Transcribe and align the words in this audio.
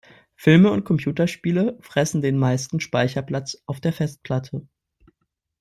Filme 0.35 0.71
und 0.71 0.83
Computerspiele 0.83 1.77
fressen 1.79 2.23
den 2.23 2.35
meisten 2.35 2.79
Speicherplatz 2.79 3.61
auf 3.67 3.79
der 3.81 3.93
Festplatte. 3.93 4.67